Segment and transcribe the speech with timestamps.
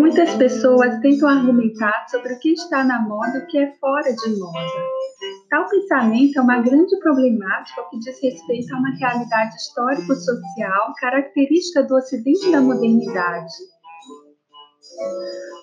[0.00, 4.12] Muitas pessoas tentam argumentar sobre o que está na moda e o que é fora
[4.12, 4.58] de moda.
[5.48, 11.94] Tal pensamento é uma grande problemática que diz respeito a uma realidade histórico-social característica do
[11.94, 13.52] Ocidente da modernidade.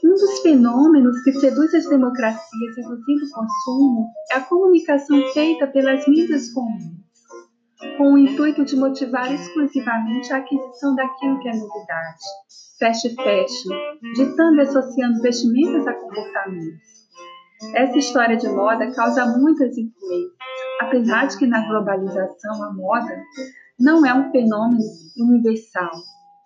[0.03, 6.07] Um dos fenômenos que seduz as democracias reduzindo o consumo é a comunicação feita pelas
[6.07, 6.98] mídias comuns,
[7.98, 12.24] com o intuito de motivar exclusivamente a aquisição daquilo que é novidade
[12.79, 13.75] fast fashion,
[14.15, 16.79] ditando e associando vestimentas a comportamentos.
[17.75, 20.37] Essa história de moda causa muitas influências,
[20.79, 23.21] apesar de que na globalização a moda
[23.78, 24.82] não é um fenômeno
[25.18, 25.92] universal,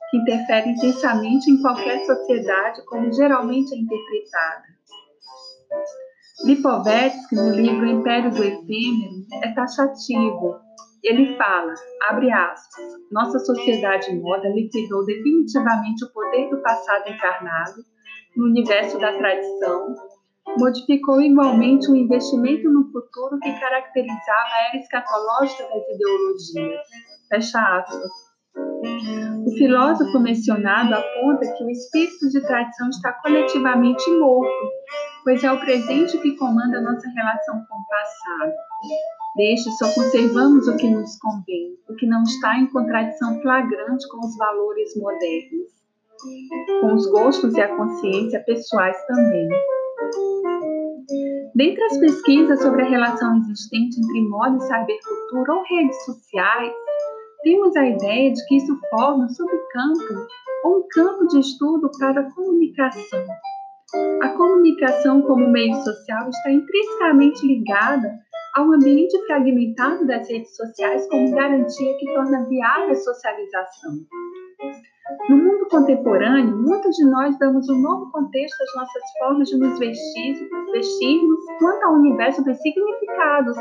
[0.09, 4.73] que interfere intensamente em qualquer sociedade, como geralmente é interpretada.
[6.45, 10.59] Lipovetsky, no livro Império do Efêmero, é taxativo
[11.03, 11.73] ele fala,
[12.09, 17.83] abre aspas, nossa sociedade moda liquidou definitivamente o poder do passado encarnado
[18.35, 19.93] no universo da tradição,
[20.57, 26.81] modificou igualmente o investimento no futuro que caracterizava a era escatológica das ideologias.
[27.29, 28.11] Fecha aspas.
[29.45, 34.69] O filósofo mencionado aponta que o espírito de tradição está coletivamente morto,
[35.23, 38.53] pois é o presente que comanda nossa relação com o passado.
[39.35, 44.19] Deste só conservamos o que nos convém, o que não está em contradição flagrante com
[44.19, 45.71] os valores modernos,
[46.81, 49.49] com os gostos e a consciência pessoais também.
[51.55, 56.73] Dentre as pesquisas sobre a relação existente entre moda e cybercultura ou redes sociais,
[57.43, 60.27] temos a ideia de que isso forma um subcampo
[60.63, 63.25] ou um campo de estudo para a comunicação.
[64.21, 68.11] A comunicação como meio social está intrinsecamente ligada
[68.55, 73.91] ao ambiente fragmentado das redes sociais como garantia que torna viável a socialização.
[75.29, 79.77] No mundo contemporâneo, muitos de nós damos um novo contexto às nossas formas de nos
[79.77, 83.57] vestir, vestirmos quanto ao universo dos significados.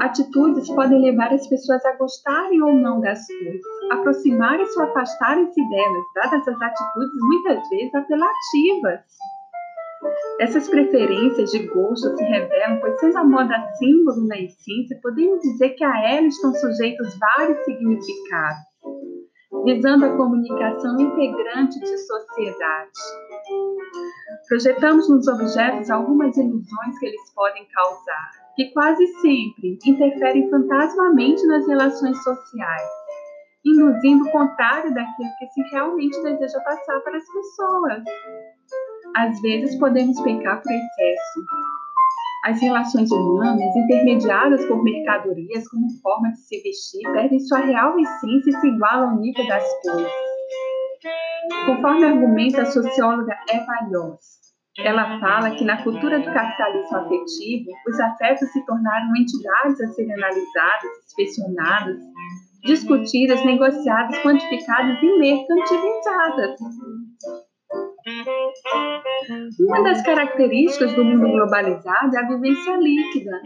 [0.00, 3.60] Atitudes podem levar as pessoas a gostarem ou não das coisas,
[3.90, 9.00] aproximarem-se ou afastarem-se delas, dadas as atitudes muitas vezes apelativas.
[10.40, 15.70] Essas preferências de gosto se revelam, pois sendo a moda símbolo na essência, podemos dizer
[15.70, 18.62] que a ela estão sujeitos vários significados,
[19.64, 22.90] visando a comunicação integrante de sociedade.
[24.52, 31.66] Projetamos nos objetos algumas ilusões que eles podem causar, que quase sempre interferem fantasmamente nas
[31.66, 32.88] relações sociais,
[33.64, 38.04] induzindo o contrário daquilo que se realmente deseja passar para as pessoas.
[39.16, 41.40] Às vezes podemos pecar por excesso.
[42.44, 48.50] As relações humanas, intermediadas por mercadorias como forma de se vestir, perdem sua real essência
[48.50, 50.12] e se igualam ao nível das coisas.
[51.64, 53.72] Conforme argumenta a socióloga Eva
[54.78, 60.14] ela fala que na cultura do capitalismo afetivo, os afetos se tornaram entidades a serem
[60.14, 61.96] analisadas, inspecionadas,
[62.64, 66.60] discutidas, negociadas, quantificadas e mercantilizadas.
[69.60, 73.40] Uma das características do mundo globalizado é a vivência líquida,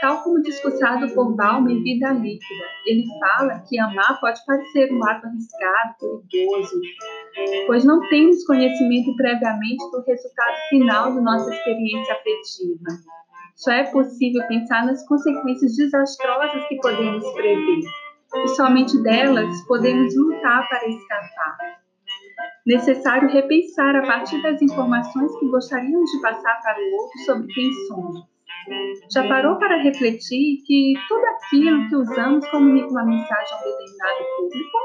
[0.00, 2.64] tal como discussado por Bauman em Vida Líquida.
[2.86, 6.80] Ele fala que amar pode parecer um ato arriscado, perigoso,
[7.66, 13.12] pois não temos conhecimento previamente do resultado final de nossa experiência afetiva.
[13.56, 17.80] Só é possível pensar nas consequências desastrosas que podemos prever,
[18.34, 21.82] e somente delas podemos lutar para escapar
[22.66, 27.72] necessário repensar a partir das informações que gostaríamos de passar para o outro sobre quem
[27.88, 28.32] somos.
[29.12, 34.24] Já parou para refletir que tudo aquilo que usamos comunica uma mensagem a um determinado
[34.36, 34.78] público?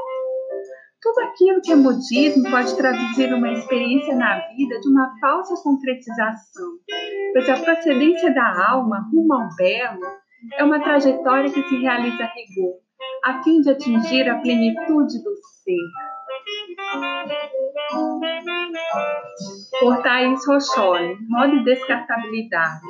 [1.00, 6.70] Tudo aquilo que é modismo pode traduzir uma experiência na vida de uma falsa concretização,
[7.32, 10.00] pois a procedência da alma rumo ao belo
[10.56, 12.74] é uma trajetória que se realiza a rigor,
[13.24, 15.76] a fim de atingir a plenitude do ser.
[19.78, 22.86] Por Thaís Rocholi, modo e descartabilidade.